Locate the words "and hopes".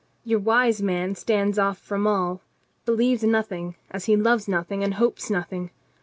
4.83-5.29